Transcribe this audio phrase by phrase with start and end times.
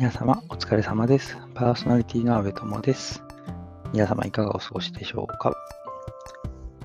[0.00, 1.36] 皆様お疲れ様です。
[1.52, 3.22] パーソナリティの阿部友です。
[3.92, 5.52] 皆様いかがお過ごしでしょうか？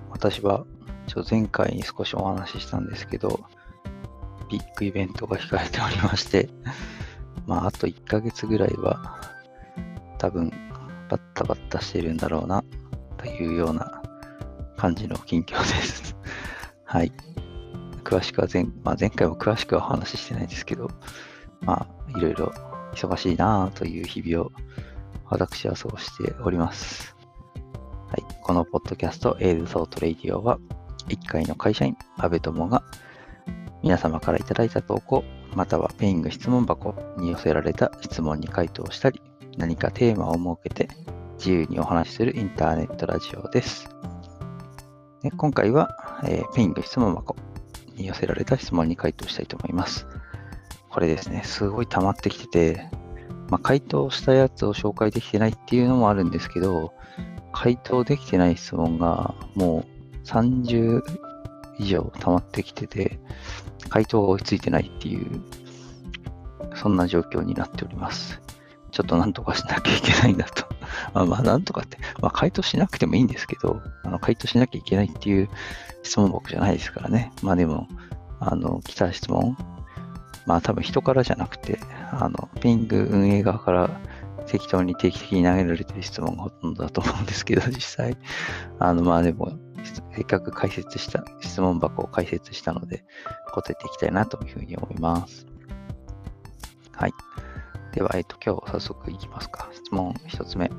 [0.10, 0.66] 私は
[1.08, 3.40] ちょ前回に少しお話ししたんですけど、
[4.52, 6.50] ビッグイベントが控えておりまして、
[7.48, 9.18] まああと1ヶ月ぐらいは
[10.18, 10.50] 多分
[11.10, 12.66] バッタバッタしてるんだろうな
[13.16, 14.04] というような
[14.76, 16.18] 感じの近況です。
[16.84, 17.14] はい。
[18.04, 20.92] 詳しくは前,、まあ、前回も詳しくはお話ししてないですけど、
[21.62, 24.52] まあいろいろ忙しいなという日々を
[25.30, 27.16] 私は過ごしております。
[28.08, 28.24] はい。
[28.42, 30.60] このポッドキャスト、エールソートレイディオは、
[31.10, 32.84] 一介の会社員、安部友が、
[33.84, 35.24] 皆様からいただいた投稿、
[35.56, 39.22] または Peing 質問箱に寄せられた質問に回答したり、
[39.58, 40.90] 何かテーマを設けて
[41.38, 43.90] 自由にお話しするインターネットラジオです。
[45.22, 47.36] で今回は、えー Peing 質問箱
[47.96, 50.08] に寄せられた質問に回答したいと思います。
[50.96, 52.90] これですね、すごい溜まってきてて、
[53.50, 56.94] まあ、回答したやつを紹介できてないっていうのもあるんですけど、
[57.52, 61.02] 回答できてない質問がもう30
[61.80, 63.20] 以上溜まってきてて、
[63.90, 65.42] 回答が追いついてないっていう、
[66.76, 68.42] そんな状況になっております。
[68.92, 70.66] ちょっとなんとかしなきゃいけないんだと。
[71.14, 75.50] まあまあなんとかって、まあ回答しなくてもいいんですけど、あの回答しなきゃいけないっていう
[76.04, 77.34] 質問僕じゃないですからね。
[77.42, 77.90] まあでも、
[78.40, 79.58] あの、来た質問、
[80.46, 81.80] まあ多分人からじゃなくて、
[82.12, 83.90] あの、ピング運営側から
[84.48, 88.18] 適当に定期的に投げられてる質問がほとんどだと思うんですけど、 実際。
[88.80, 89.52] あの、まあでも、
[90.16, 93.04] せっかく解説した、質問箱を解説したので、
[93.52, 95.46] 答えていきたいなというふうに思います。
[96.94, 97.14] はい。
[97.94, 99.70] では、えっと、今日早速いきますか。
[99.74, 100.70] 質問一つ目。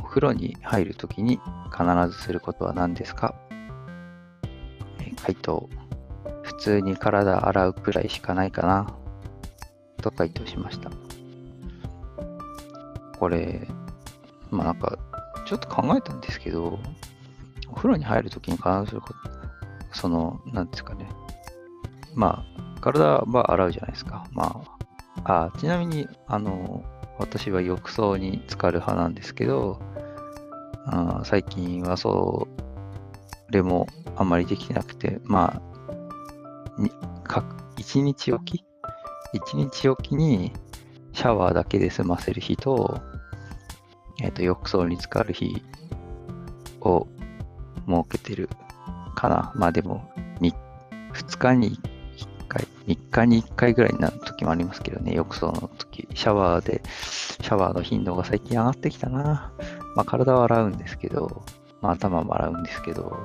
[0.00, 3.34] お風呂に入るときに必ずすることは何ですか？
[5.00, 5.68] え回答。
[6.62, 8.94] 普通に体洗うくらいしかないかな。
[10.00, 10.92] と回答しました。
[13.18, 13.66] これ、
[14.52, 14.96] まあなんか、
[15.44, 16.78] ちょっと考えたんですけど、
[17.68, 19.00] お風呂に入るときに必ず、
[19.90, 21.08] その、なんですかね。
[22.14, 22.44] ま
[22.76, 24.24] あ、体は洗うじゃないですか。
[24.30, 24.62] ま
[25.24, 26.84] あ、あちなみに、あの、
[27.18, 29.80] 私は浴槽に浸かる派なんですけど、
[30.86, 32.46] あ最近はそ
[33.50, 35.71] れもあんまりできてなくて、まあ、
[36.78, 38.64] 1日おき
[39.34, 40.52] ?1 日おきに
[41.12, 43.00] シャワーだけで済ませる日と、
[44.22, 45.62] えっ、と、浴槽に浸かる日
[46.80, 47.06] を
[47.86, 48.48] 設けてる
[49.14, 49.52] かな。
[49.54, 50.10] まあでも、
[51.12, 51.78] 2日に
[52.16, 59.52] 1回、3日に1回ぐらいになる時もありますけどね、浴槽の時、シャワーで、シャワーの頻度が最近上がってきたな。
[59.94, 61.42] まあ体は洗うんですけど、
[61.80, 63.16] まあ頭も洗うんですけど、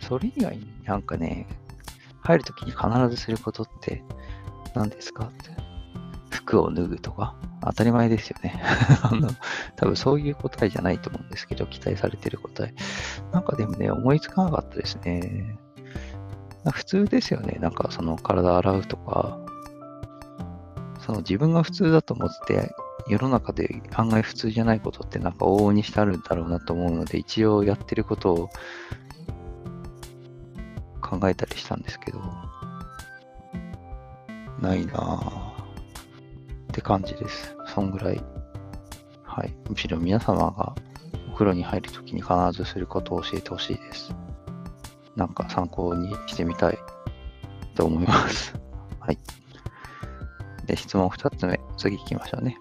[0.00, 1.46] それ以外になんかね、
[2.28, 4.04] 入るときに必ずすることって
[4.74, 5.68] 何ですかって。
[6.30, 8.62] 服を脱ぐとか当たり前ですよね。
[9.02, 9.30] あの、
[9.76, 12.74] 多分そういう答えじゃないと思うんですけど、期待されてる答え。
[13.32, 15.58] なんかでもね、思いつかなかったですね。
[16.70, 17.58] 普通ですよね。
[17.60, 19.38] なんかその体洗うとか、
[21.00, 22.74] その自分が普通だと思って、
[23.08, 28.50] 世の中で案外普通じゃないことってなんか往々にしてあるんだろうなと思うので、一応やってることを
[31.08, 32.20] 考えたりしたんですけど、
[34.60, 35.64] ないなぁっ
[36.72, 37.56] て感じです。
[37.66, 38.22] そんぐらい。
[39.24, 39.54] はい。
[39.70, 40.74] むしろ皆様が
[41.30, 44.14] お風呂に入るときに必ずすることを教えてほしいです。
[45.16, 46.78] なんか参考にしてみたい
[47.74, 48.54] と思います。
[49.00, 49.18] はい。
[50.66, 51.58] で、質問2つ目。
[51.78, 52.58] 次行きましょうね。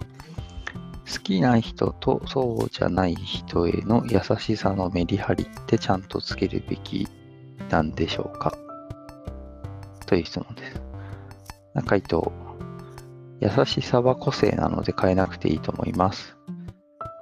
[1.12, 7.08] 好きな人とそうじゃない人への優しさのメリハリってちゃんとつけるべき
[7.70, 8.54] なんでしょうか？
[10.06, 10.82] という質問です。
[11.86, 12.32] 回答。
[13.40, 16.36] 優しさは個性なので変えなくていいと思います。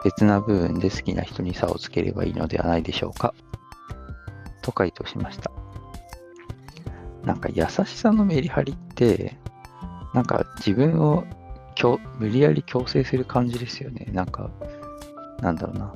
[0.03, 3.33] 別な部分で好きな人に差をつければいいのではないでしょうか？
[4.61, 5.51] と回答しました。
[7.23, 9.35] なんか優しさのメリハリって、
[10.13, 11.25] なんか自分を
[12.19, 14.07] 無理やり強制する感じですよね。
[14.13, 14.49] なんか、
[15.41, 15.93] なんだろうな。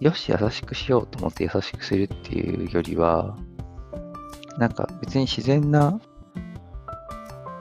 [0.00, 3.36] よし、優しくしようと思って優しくするっていうよりは、
[4.58, 6.00] なんか別に自然な、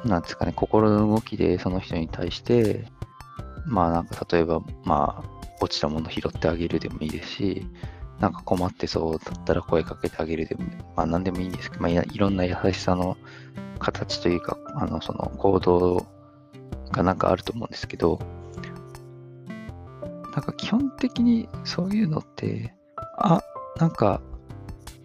[0.06, 2.86] なんですかね、心の動きでその人に対して、
[3.66, 7.66] まあなんか例えば、まあ、落ちたもの拾ってあげるでもいいですし、
[8.20, 10.64] なんか困ってそうだったら声かけてあげるでも、
[10.96, 13.18] まあ何でもいいんですけど、まあいろんな優しさの
[13.80, 16.06] 形というか、あの、その行動
[16.92, 18.20] がなんかあると思うんですけど、
[20.34, 22.74] なんか基本的にそういうのって、
[23.18, 23.42] あ、
[23.78, 24.22] なんか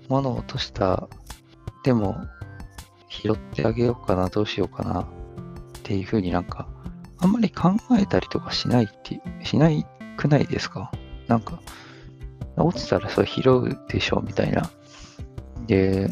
[0.09, 1.09] 物を落とした、
[1.85, 2.17] でも
[3.09, 5.07] 拾ってあげようかな、どうしようかなっ
[5.83, 6.69] ていうふうになんか
[7.19, 9.87] あんまり考えたりとかしないって、しない
[10.17, 10.91] くないですか？
[11.27, 11.61] なんか、
[12.57, 14.71] 落ちたらそれ拾うでしょみたいな。
[15.67, 16.11] で、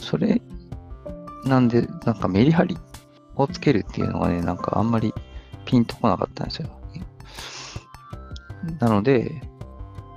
[0.00, 0.40] それ、
[1.44, 2.76] なんで、なんかメリハリ
[3.34, 5.12] をつけるっていうのがね、なんかあんまり
[5.64, 6.70] ピンとこなかったんですよ。
[8.80, 9.42] なので、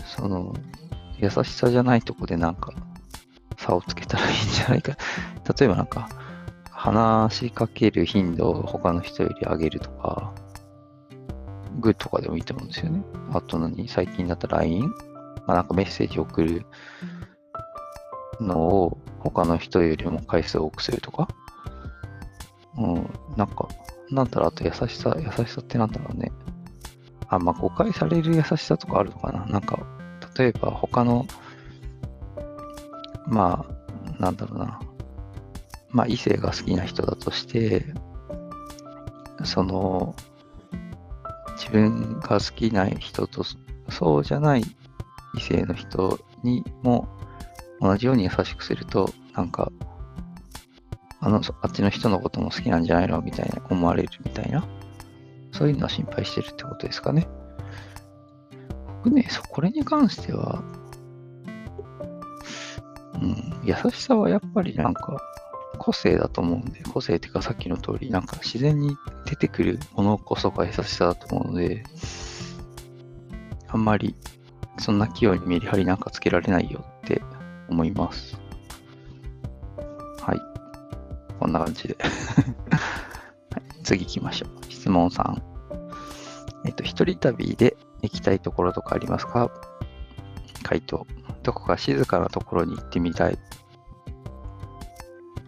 [0.06, 0.54] その、
[1.18, 2.72] 優しさじゃないとこでなんか
[3.70, 4.98] 差をつけたらいいんじゃないか。
[5.60, 6.10] 例えばなんか、
[6.72, 10.34] 話しかける頻度を他の人より上げるとか、
[11.80, 13.04] グッとかでもいいと思うんですよね。
[13.34, 13.88] あと何？
[13.88, 14.90] 最近だったら LINE?
[15.46, 16.66] まあ、なんかメッセージ送る
[18.40, 21.28] のを他の人よりも回数多くするとか。
[22.78, 23.68] うん、なんか、
[24.10, 26.32] なんだろう、あと優しさ、優しさってなんだろうね。
[27.28, 29.46] あ、まあ、誤解される優しさとかあるのかな。
[29.46, 29.80] なんか、
[30.38, 31.26] 例えば他の、
[33.30, 34.80] まあ、なんだろうな。
[35.92, 37.86] まあ、異性が好きな人だとして、
[39.44, 40.16] その、
[41.58, 43.44] 自分が好きな人と
[43.90, 44.64] そうじゃない
[45.36, 47.08] 異性の人にも
[47.82, 49.72] 同じように優しくすると、なんか、
[51.22, 54.66] あの、あっちの人のことも好きなんじゃないのみたいな思われるみたいな、
[55.52, 57.28] そういうのは心配してるってことですかね。
[59.04, 60.64] 僕ね、そこれに関しては、
[63.22, 65.18] うん、優しさはやっぱりなんか、
[65.78, 68.96] 個性だと思うんで、個性っていうかさっきの通り、なんか自然に
[69.26, 71.84] 出てくるものこそが優しさだと思うので、
[73.68, 74.16] あんまり
[74.80, 77.22] そんな器用にメリハリなんかつけられないよって
[77.70, 78.40] 思います。
[80.22, 80.40] はい。
[81.40, 84.50] こんな感じで はい、次行きましょう。
[84.72, 85.42] 質問3。
[86.66, 89.50] えっと、一人旅で行きたいところとかありますか？
[90.64, 91.06] 回答。
[91.44, 93.38] どこか静かなところに行ってみたい。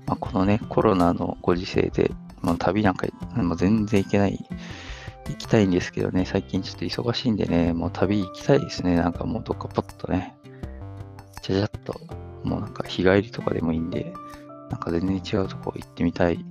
[0.05, 2.11] まあ、このね、コロナのご時世で、
[2.41, 4.45] まあ、旅なんかもう全然行けない、
[5.29, 8.95] 行きたいんですけどね、最近ちょっと忙しいんでね、もう旅行きたいですね。
[8.95, 10.35] なんかもうどっかポッとね、
[11.41, 11.93] ちゃちゃっと、
[12.43, 14.13] もうなんか日帰りとかでもいいんで、
[14.69, 16.45] なんか全然違うとこ行ってみたい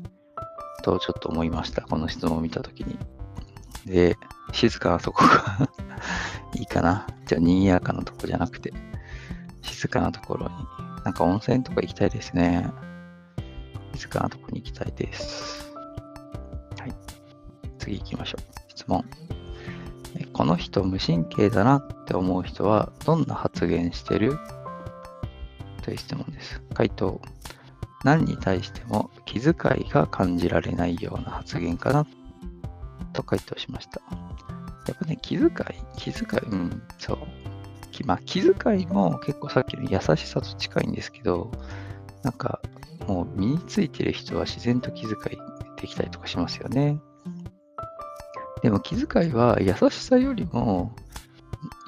[0.82, 1.82] とちょっと思いました。
[1.82, 2.98] この質問を見たときに。
[3.86, 4.16] で、
[4.52, 5.68] 静かなとこが
[6.54, 7.06] いいかな。
[7.26, 8.72] じゃあ、賑やかなとこじゃなくて、
[9.62, 10.54] 静かなところに、
[11.04, 12.70] なんか温泉とか行きたいですね。
[13.94, 15.72] 静かなところに行きたいです。
[16.78, 16.94] はい。
[17.78, 18.42] 次行きましょう。
[18.68, 19.04] 質問。
[20.32, 24.38] この人無神経だなって思う人はどんな発言してる？
[25.82, 26.62] という質問です。
[26.74, 27.20] 回答。
[28.04, 32.06] 何に対しても気遣いが感じられないような発言かな
[33.12, 34.00] と回答しました。
[34.86, 35.50] やっぱね、気遣い、
[35.96, 37.18] 気遣い、うん、そう。
[38.04, 41.50] まあ、気遣いも結構さっきの優しさと近いんですけど、
[42.22, 42.60] なんか、
[43.06, 47.00] もう身についてる人は自然と気遣いできたりとかしますよね。
[48.62, 50.94] でも気遣いは優しさよりも、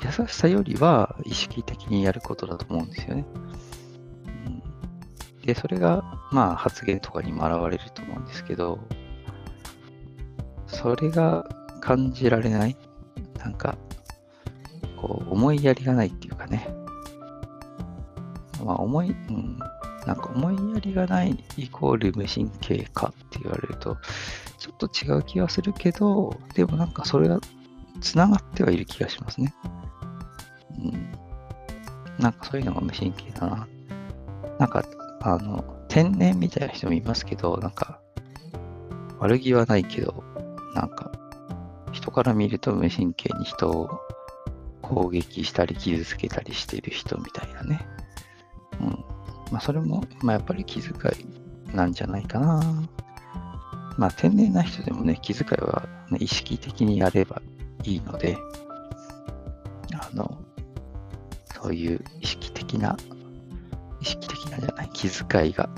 [0.03, 3.27] 優しさよりは意識的にやることだと思うんですよね。
[4.47, 4.63] うん、
[5.47, 6.03] で、それが、
[6.33, 8.79] まあ発言とかにも現れると思うんですけど、
[10.67, 11.45] それが
[11.81, 12.77] 感じられない
[13.39, 13.77] なんか、
[15.03, 16.69] こう、思いやりがないっていうかね。
[18.65, 19.59] まあ、思い、うん、
[20.07, 23.99] なんか思いやりがないイコール無神経かって言われると、
[24.59, 27.41] ちょっと違う気がするけど、でもなんかそれが
[28.01, 29.53] 繋がってはいる気がしますね。
[30.79, 31.13] うん。
[32.19, 33.69] なんかそういうのが無神経だな。
[34.59, 34.85] なんか、
[35.21, 38.01] あの、天然みたいな人もいますけど、なんか、
[39.19, 40.23] 悪気はないけど、
[40.75, 41.11] なんか、
[41.93, 43.91] 人から見ると無神経に人を
[44.93, 47.87] 攻撃したり傷つけたりしてる人みたいなね。
[48.81, 48.89] うん。
[49.51, 50.93] まあ、それも、まあ、やっぱり気遣
[51.73, 52.63] いなんじゃないかな。
[53.97, 57.41] まあ、天然な人でもね、気遣いは、ね、意識的にやれば
[57.85, 58.37] いいので、
[59.95, 60.39] あの、
[61.55, 62.97] そういう意識的な、
[64.01, 65.71] 意識的なじゃない、気遣いが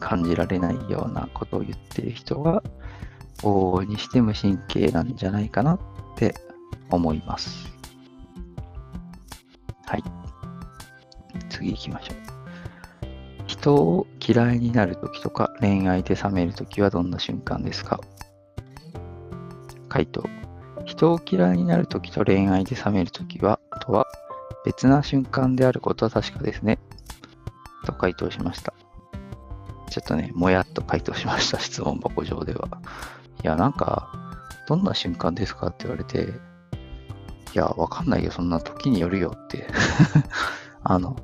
[0.00, 2.62] 感じられないようなことを言ってる人が、
[3.42, 5.80] 往々にして無神経なんじゃないかなっ
[6.16, 6.34] て
[6.90, 7.71] 思います。
[11.52, 12.16] 次行きましょう。
[13.46, 18.00] 人を嫌いになるときとか恋愛で冷めるときはどんな瞬間ですか？
[19.88, 20.24] 回答。
[20.84, 24.06] 人を嫌いになるときと恋愛で冷めるときは、とは
[24.64, 26.78] 別な瞬間であることは確かですね。
[27.84, 28.74] と回答しました。
[29.90, 32.68] ちょっとね、もやっと回答しました、 質問箱上では。
[33.44, 34.08] いや、なんか、
[34.66, 36.32] どんな瞬間ですかって言われて、
[37.54, 39.66] いや、わかんないよ、そんな時によるよって
[40.82, 41.16] あの、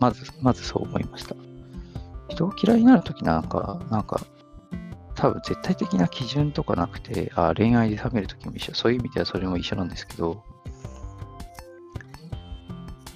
[0.00, 1.34] まず、まずそう思いました。
[2.28, 4.20] 人を嫌いになるときなんか、なんか、
[5.14, 10.42] 多分絶対的な基準とかなくて、あ恋愛で冷めるときも一緒、そういう意味ではそれも一緒なんですけど、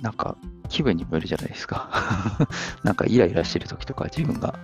[0.01, 0.37] なんか
[0.69, 1.91] 気分にもよるじゃないですか。
[2.85, 4.59] なんかイライラしてるときとか自分が、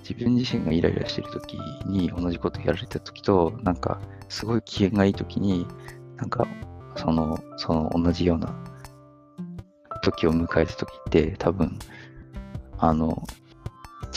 [0.00, 1.54] 自分自身がイライラしてるとき
[1.86, 5.66] に同じことやられたときと、なんかすごい機嫌がいいときに、
[6.16, 6.46] なんか
[6.96, 8.52] その、その同じような
[10.02, 11.78] 時を迎えるときって多分、
[12.78, 13.22] あの、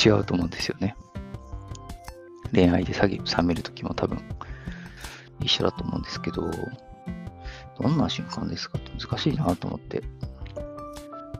[0.04, 0.96] 違うと思うんですよね。
[2.54, 4.20] 恋愛で冷めるときも多分
[5.42, 6.50] 一緒だと思うんですけど、
[7.80, 10.04] どんな瞬間ですかって難しいなと思って。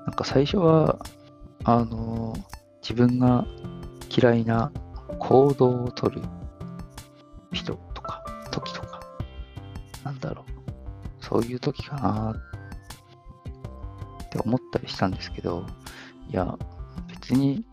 [0.06, 1.00] なんか最初は、
[1.64, 2.36] あの、
[2.82, 3.46] 自分が
[4.10, 4.72] 嫌いな
[5.20, 6.22] 行動をとる
[7.52, 9.00] 人とか、時とか、
[10.04, 11.24] なんだろう。
[11.24, 12.53] そういう時かなって
[14.34, 15.66] って思ったりしたんですけど、
[16.30, 16.58] いや、
[17.08, 17.64] 別に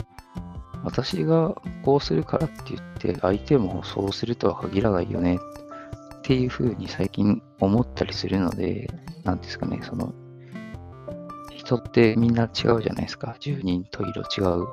[0.83, 5.39] 私がこうするからって言って相手もそうするとは限らないよね
[6.19, 8.89] っていうふうに最近思ったりするので、
[9.23, 10.13] なんですかね、その
[11.55, 12.49] 人ってみんな違う
[12.81, 13.35] じゃないですか。
[13.39, 14.67] 10人と色違う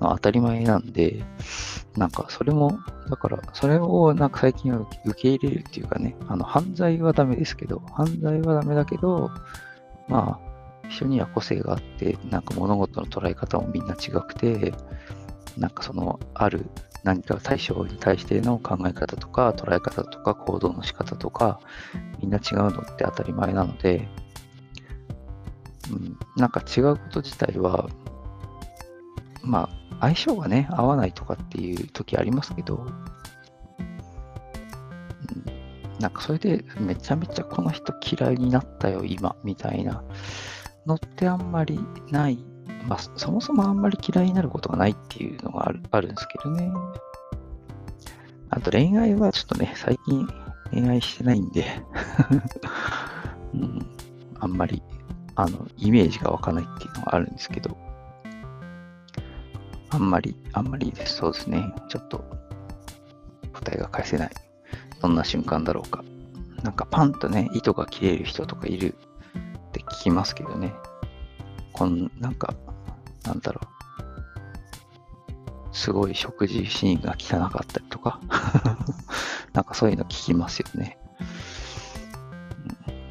[0.00, 1.24] の当たり前なんで、
[1.96, 2.78] なんかそれも、
[3.10, 9.30] だからそれをなんか最近は受け入れるっていうかね、あの犯罪はダメですけど、犯罪はダメだけど、
[10.08, 10.53] まあ、
[10.88, 14.72] 人には個性があって、なんか物事の捉え方もみんな違くて、
[15.56, 16.66] なんかそのある
[17.04, 21.60] 何か対象に対しての考え方とか捉え方とか行動の仕方とか
[22.20, 24.08] みんな違うのって当たり前なので、
[25.92, 27.88] うん、なんか違うこと自体は
[29.42, 32.80] まあ相性がね合わないとかっていう時ありますけど、う
[35.88, 40.02] ん、なんかそれでめちゃめちゃこの人嫌いになったよ今みたいな
[40.86, 41.78] のってあんまり
[42.10, 42.38] ない
[42.86, 46.70] まあ、そもそもあんまり嫌いになることがないっていうのがあるあるんですけどね。
[48.50, 50.28] あと恋愛はちょっとね、最近
[50.70, 51.64] 恋愛してないんで
[53.54, 53.86] うん、
[54.38, 54.82] あんまり、
[55.34, 57.76] あの、イメージが湧かないっていうのがあるんですけど、
[59.90, 61.16] あんまり、あんまりです。
[61.16, 61.72] そうですね。
[61.88, 62.24] ちょっと、
[63.52, 64.30] 答えが返せない。
[65.00, 66.04] どんな瞬間だろうか。
[66.62, 68.94] なんかパンとね、糸が切れる人とかいる
[69.74, 70.72] って聞きますけどね。
[71.72, 72.54] こんなんか、
[73.24, 73.68] なんだろう。
[75.76, 78.20] すごい食事シーンが汚かったりとか
[79.52, 80.98] なんかそういうの聞きますよね。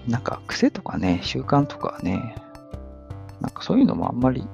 [0.07, 2.35] なんか癖とかね、習慣とかね、
[3.41, 4.47] なんかそういうのもあんまり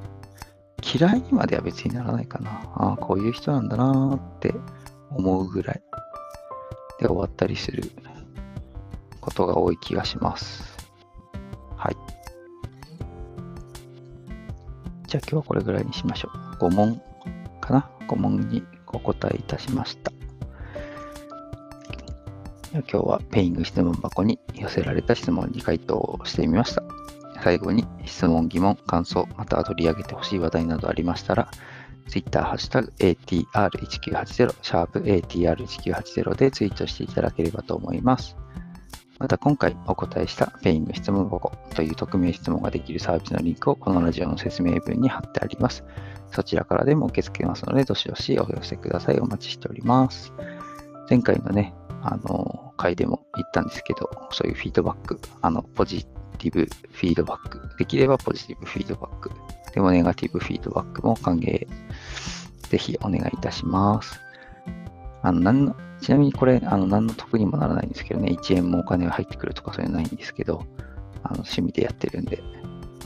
[0.81, 2.49] 嫌いにまでは別にならないかな。
[2.73, 4.55] ああ、こういう人なんだなって
[5.11, 5.83] 思うぐらい
[6.99, 7.91] で終わったりする
[9.21, 10.68] ことが多い気がします。
[15.09, 16.29] じゃあ今日はこれぐらいにしましょ
[16.61, 16.65] う。
[16.65, 17.01] 5問
[17.59, 20.11] かな ?5 問にお答えいたしました。
[22.71, 26.83] 今日はペイング質問箱に寄せられた質問に回答してみました。
[27.43, 31.49] 最後に質問、疑問、感想、また取り上げてほしい話題などありましたら、
[32.07, 38.37] Twitter、ハッシュタグ ATR1980、シャープ ATR1980 でツイートしていただければと思います。
[39.19, 45.83] また今回お答えしたペイング質問箱という匿名質問ができるサービスのリンクをこのラジオの説明文に貼ってあります。
[46.31, 49.19] そちらからでも受け付けますので、どしどしお寄せください。
[49.19, 50.31] お待ちしております。
[51.09, 56.05] 前回のね、あの、回でも言ったんですけど、そういうフィードバック、あの、ポジ
[56.37, 59.31] ティブフィードバック、できればポジティブフィードバック、
[59.73, 61.67] でもネガティブフィードバックも歓迎、
[62.69, 64.19] ぜひお願いいたします。
[65.21, 70.65] あの、何の、ちなみにこれ、あの、何の得にもならないんですけどね、1円もお金が入ってくるとかそういうのないんですけど、
[71.23, 72.41] あの、趣味でやってるんで、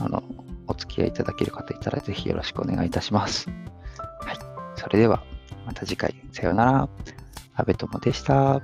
[0.00, 0.22] あの、
[0.66, 3.48] お付き合いいただける方いたらぜひよろしくお願いいたします。
[4.20, 4.36] はい。
[4.76, 5.22] それでは、
[5.66, 6.88] また次回、さようなら。
[7.56, 8.60] 安部友でした。